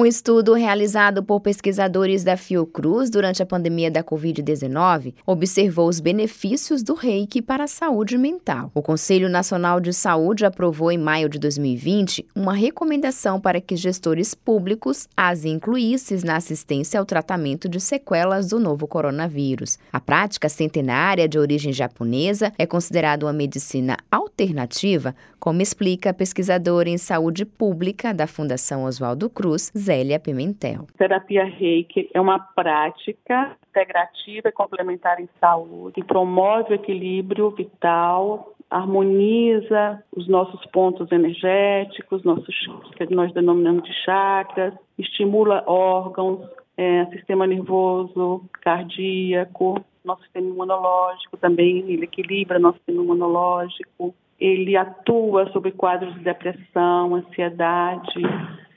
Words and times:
Um 0.00 0.06
estudo 0.06 0.54
realizado 0.54 1.24
por 1.24 1.40
pesquisadores 1.40 2.22
da 2.22 2.36
Fiocruz 2.36 3.10
durante 3.10 3.42
a 3.42 3.46
pandemia 3.46 3.90
da 3.90 4.00
Covid-19 4.00 5.12
observou 5.26 5.88
os 5.88 5.98
benefícios 5.98 6.84
do 6.84 6.94
reiki 6.94 7.42
para 7.42 7.64
a 7.64 7.66
saúde 7.66 8.16
mental. 8.16 8.70
O 8.76 8.80
Conselho 8.80 9.28
Nacional 9.28 9.80
de 9.80 9.92
Saúde 9.92 10.46
aprovou 10.46 10.92
em 10.92 10.96
maio 10.96 11.28
de 11.28 11.36
2020 11.40 12.24
uma 12.32 12.54
recomendação 12.54 13.40
para 13.40 13.60
que 13.60 13.74
gestores 13.74 14.36
públicos 14.36 15.08
as 15.16 15.44
incluíssem 15.44 16.20
na 16.24 16.36
assistência 16.36 17.00
ao 17.00 17.04
tratamento 17.04 17.68
de 17.68 17.80
sequelas 17.80 18.46
do 18.46 18.60
novo 18.60 18.86
coronavírus. 18.86 19.80
A 19.92 19.98
prática 19.98 20.48
centenária 20.48 21.28
de 21.28 21.40
origem 21.40 21.72
japonesa 21.72 22.52
é 22.56 22.64
considerada 22.64 23.26
uma 23.26 23.32
medicina 23.32 23.96
alternativa, 24.12 25.12
como 25.40 25.60
explica 25.60 26.10
a 26.10 26.14
pesquisadora 26.14 26.88
em 26.88 26.98
saúde 26.98 27.44
pública 27.44 28.14
da 28.14 28.28
Fundação 28.28 28.84
Oswaldo 28.84 29.28
Cruz, 29.28 29.72
Zélia 29.88 30.20
Pimentel. 30.20 30.86
Terapia 30.98 31.44
Reiki 31.46 32.10
é 32.12 32.20
uma 32.20 32.38
prática 32.38 33.56
integrativa 33.70 34.50
e 34.50 34.52
complementar 34.52 35.18
em 35.18 35.28
saúde 35.40 35.94
que 35.94 36.04
promove 36.04 36.72
o 36.72 36.74
equilíbrio 36.74 37.50
vital, 37.50 38.52
harmoniza 38.68 40.04
os 40.14 40.28
nossos 40.28 40.62
pontos 40.66 41.10
energéticos, 41.10 42.22
nossos 42.22 42.54
que 42.98 43.14
nós 43.14 43.32
denominamos 43.32 43.82
de 43.84 43.94
chakras, 44.04 44.74
estimula 44.98 45.64
órgãos, 45.66 46.46
é, 46.76 47.06
sistema 47.06 47.46
nervoso, 47.46 48.44
cardíaco, 48.60 49.82
nosso 50.04 50.22
sistema 50.24 50.48
imunológico 50.48 51.38
também, 51.38 51.78
ele 51.90 52.04
equilibra 52.04 52.58
nosso 52.58 52.76
sistema 52.76 53.02
imunológico, 53.02 54.14
ele 54.38 54.76
atua 54.76 55.50
sobre 55.50 55.72
quadros 55.72 56.12
de 56.14 56.20
depressão, 56.20 57.14
ansiedade, 57.14 58.20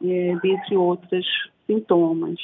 dentre 0.00 0.76
outros 0.76 1.26
sintomas. 1.66 2.38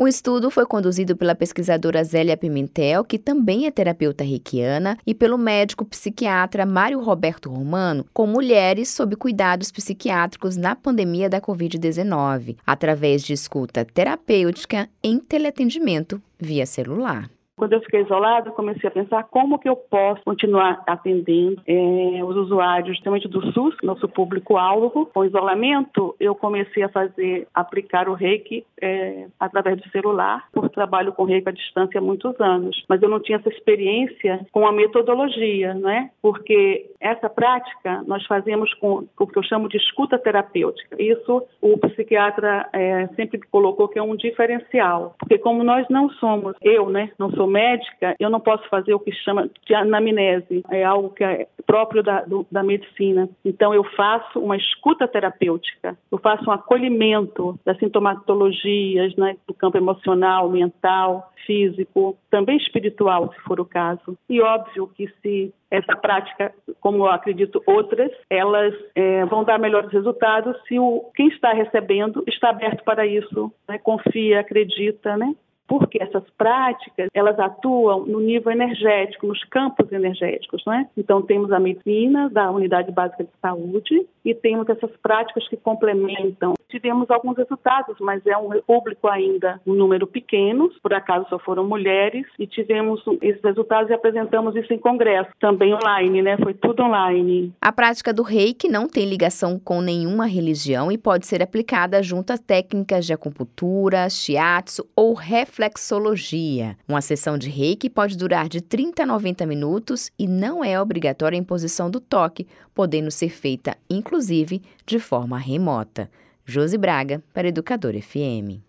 O 0.00 0.08
estudo 0.08 0.50
foi 0.50 0.64
conduzido 0.64 1.14
pela 1.14 1.34
pesquisadora 1.34 2.02
Zélia 2.02 2.34
Pimentel, 2.34 3.04
que 3.04 3.18
também 3.18 3.66
é 3.66 3.70
terapeuta 3.70 4.24
reikiana, 4.24 4.96
e 5.06 5.14
pelo 5.14 5.36
médico 5.36 5.84
psiquiatra 5.84 6.64
Mário 6.64 7.02
Roberto 7.02 7.50
Romano, 7.50 8.06
com 8.10 8.26
mulheres 8.26 8.88
sob 8.88 9.14
cuidados 9.14 9.70
psiquiátricos 9.70 10.56
na 10.56 10.74
pandemia 10.74 11.28
da 11.28 11.38
Covid-19, 11.38 12.56
através 12.66 13.22
de 13.22 13.34
escuta 13.34 13.84
terapêutica 13.84 14.88
em 15.04 15.18
teleatendimento 15.18 16.18
via 16.38 16.64
celular. 16.64 17.30
Quando 17.60 17.74
eu 17.74 17.82
fiquei 17.82 18.00
isolada, 18.00 18.50
comecei 18.52 18.88
a 18.88 18.90
pensar 18.90 19.24
como 19.24 19.58
que 19.58 19.68
eu 19.68 19.76
posso 19.76 20.22
continuar 20.24 20.82
atendendo 20.86 21.60
é, 21.66 22.24
os 22.24 22.34
usuários, 22.34 22.96
justamente 22.96 23.28
do 23.28 23.52
SUS, 23.52 23.76
nosso 23.82 24.08
público-alvo. 24.08 25.10
Com 25.12 25.26
isolamento, 25.26 26.16
eu 26.18 26.34
comecei 26.34 26.82
a 26.82 26.88
fazer, 26.88 27.46
aplicar 27.52 28.08
o 28.08 28.14
reiki 28.14 28.64
é, 28.80 29.26
através 29.38 29.78
do 29.78 29.86
celular, 29.90 30.48
por 30.54 30.70
trabalho 30.70 31.12
com 31.12 31.24
reiki 31.24 31.50
à 31.50 31.52
distância 31.52 31.98
há 31.98 32.02
muitos 32.02 32.40
anos. 32.40 32.82
Mas 32.88 33.02
eu 33.02 33.10
não 33.10 33.20
tinha 33.20 33.36
essa 33.36 33.50
experiência 33.50 34.46
com 34.52 34.66
a 34.66 34.72
metodologia, 34.72 35.74
né? 35.74 36.08
Porque 36.22 36.90
essa 36.98 37.28
prática 37.28 38.02
nós 38.06 38.24
fazemos 38.24 38.72
com 38.74 39.06
o 39.18 39.26
que 39.26 39.38
eu 39.38 39.42
chamo 39.42 39.68
de 39.68 39.76
escuta 39.76 40.18
terapêutica. 40.18 40.96
Isso 40.98 41.42
o 41.60 41.76
psiquiatra 41.76 42.70
é, 42.72 43.06
sempre 43.08 43.38
colocou 43.50 43.86
que 43.86 43.98
é 43.98 44.02
um 44.02 44.16
diferencial, 44.16 45.14
porque 45.18 45.36
como 45.36 45.62
nós 45.62 45.86
não 45.90 46.08
somos, 46.12 46.56
eu, 46.62 46.88
né, 46.88 47.10
não 47.18 47.30
sou 47.32 47.49
médica, 47.50 48.14
eu 48.18 48.30
não 48.30 48.40
posso 48.40 48.68
fazer 48.68 48.94
o 48.94 49.00
que 49.00 49.12
chama 49.12 49.50
de 49.66 49.74
anamnese, 49.74 50.62
é 50.70 50.84
algo 50.84 51.10
que 51.10 51.24
é 51.24 51.46
próprio 51.66 52.02
da, 52.02 52.22
do, 52.22 52.46
da 52.50 52.62
medicina. 52.62 53.28
Então, 53.44 53.74
eu 53.74 53.84
faço 53.84 54.40
uma 54.40 54.56
escuta 54.56 55.06
terapêutica, 55.06 55.96
eu 56.10 56.18
faço 56.18 56.48
um 56.48 56.52
acolhimento 56.52 57.58
das 57.64 57.78
sintomatologias 57.78 59.14
né, 59.16 59.36
do 59.46 59.54
campo 59.54 59.76
emocional, 59.76 60.48
mental, 60.48 61.30
físico, 61.46 62.16
também 62.30 62.56
espiritual, 62.56 63.32
se 63.32 63.40
for 63.40 63.60
o 63.60 63.64
caso. 63.64 64.16
E 64.28 64.40
óbvio 64.40 64.88
que 64.88 65.08
se 65.20 65.52
essa 65.70 65.96
prática, 65.96 66.52
como 66.80 66.98
eu 66.98 67.06
acredito 67.10 67.62
outras, 67.66 68.10
elas 68.28 68.74
é, 68.94 69.24
vão 69.26 69.44
dar 69.44 69.58
melhores 69.58 69.92
resultados 69.92 70.56
se 70.66 70.78
o, 70.78 71.10
quem 71.14 71.28
está 71.28 71.52
recebendo 71.52 72.24
está 72.26 72.50
aberto 72.50 72.82
para 72.84 73.06
isso, 73.06 73.52
né, 73.68 73.78
confia, 73.78 74.40
acredita, 74.40 75.16
né? 75.16 75.34
Porque 75.70 76.02
essas 76.02 76.24
práticas 76.30 77.08
elas 77.14 77.38
atuam 77.38 78.04
no 78.04 78.18
nível 78.18 78.50
energético, 78.50 79.28
nos 79.28 79.44
campos 79.44 79.92
energéticos, 79.92 80.64
não 80.66 80.72
é? 80.72 80.88
Então 80.96 81.22
temos 81.22 81.52
a 81.52 81.60
medicina 81.60 82.28
da 82.28 82.50
unidade 82.50 82.90
básica 82.90 83.22
de 83.22 83.30
saúde 83.40 84.04
e 84.24 84.34
temos 84.34 84.68
essas 84.68 84.90
práticas 84.96 85.46
que 85.46 85.56
complementam. 85.56 86.54
Tivemos 86.70 87.10
alguns 87.10 87.36
resultados, 87.36 87.96
mas 88.00 88.24
é 88.26 88.36
um 88.36 88.60
público 88.62 89.08
ainda 89.08 89.60
um 89.66 89.74
número 89.74 90.06
pequeno, 90.06 90.70
por 90.82 90.94
acaso 90.94 91.26
só 91.28 91.38
foram 91.38 91.66
mulheres 91.66 92.26
e 92.38 92.46
tivemos 92.46 93.02
esses 93.20 93.42
resultados 93.42 93.90
e 93.90 93.94
apresentamos 93.94 94.54
isso 94.56 94.72
em 94.72 94.78
congresso, 94.78 95.30
também 95.40 95.74
online, 95.74 96.22
né? 96.22 96.36
Foi 96.38 96.54
tudo 96.54 96.82
online. 96.82 97.52
A 97.60 97.72
prática 97.72 98.12
do 98.12 98.22
Reiki 98.22 98.68
não 98.68 98.86
tem 98.86 99.06
ligação 99.06 99.58
com 99.58 99.80
nenhuma 99.80 100.26
religião 100.26 100.90
e 100.90 100.98
pode 100.98 101.26
ser 101.26 101.42
aplicada 101.42 102.02
junto 102.02 102.32
a 102.32 102.38
técnicas 102.38 103.04
de 103.04 103.12
acupuntura, 103.12 104.08
shiatsu 104.08 104.86
ou 104.94 105.14
reflexologia. 105.14 106.76
Uma 106.88 107.00
sessão 107.00 107.36
de 107.36 107.48
reiki 107.48 107.90
pode 107.90 108.16
durar 108.16 108.48
de 108.48 108.60
30 108.60 109.02
a 109.02 109.06
90 109.06 109.46
minutos 109.46 110.10
e 110.18 110.26
não 110.26 110.64
é 110.64 110.80
obrigatória 110.80 111.36
a 111.36 111.40
imposição 111.40 111.90
do 111.90 112.00
toque, 112.00 112.46
podendo 112.74 113.10
ser 113.10 113.30
feita, 113.30 113.76
inclusive, 113.88 114.62
de 114.86 114.98
forma 114.98 115.38
remota. 115.38 116.10
Josi 116.50 116.76
Braga, 116.76 117.22
para 117.32 117.48
Educador 117.48 117.94
FM. 117.94 118.60